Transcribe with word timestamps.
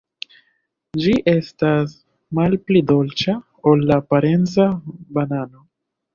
Ĝi 1.03 1.11
estas 1.33 1.93
malpli 2.39 2.81
dolĉa 2.93 3.37
ol 3.75 3.87
la 3.93 4.01
parenca 4.15 4.69
banano. 5.21 5.65